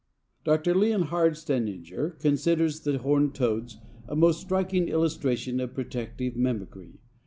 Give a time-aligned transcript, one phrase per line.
[0.43, 0.73] Dr.
[0.73, 3.77] Leonhard Stejneger considers the Horned Toads
[4.07, 6.97] a most striking illustration of protective mimicry.